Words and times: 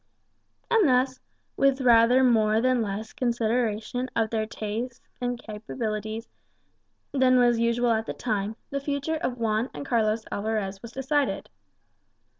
And 0.71 0.87
thus, 0.89 1.19
with 1.55 1.79
rather 1.79 2.23
more 2.23 2.59
than 2.59 2.81
less 2.81 3.13
consideration 3.13 4.09
of 4.15 4.31
their 4.31 4.47
tastes 4.47 4.99
and 5.21 5.37
capacities 5.37 6.27
than 7.11 7.37
was 7.37 7.59
usual 7.59 7.91
at 7.91 8.07
the 8.07 8.13
time, 8.15 8.55
the 8.71 8.79
future 8.81 9.17
of 9.17 9.37
Juan 9.37 9.69
and 9.75 9.85
Carlos 9.85 10.25
Alvarez 10.31 10.81
was 10.81 10.91
decided. 10.91 11.51